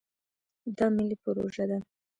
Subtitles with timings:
[0.77, 1.77] دا ملي پروژه ده.